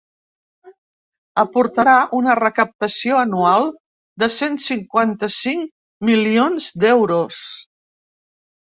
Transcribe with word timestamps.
Aportarà 1.43 1.93
una 2.21 2.37
recaptació 2.41 3.19
anual 3.25 3.69
de 4.25 4.33
cent 4.39 4.59
cinquanta-cinc 4.67 5.73
milions 6.13 6.71
d’euros. 6.87 7.49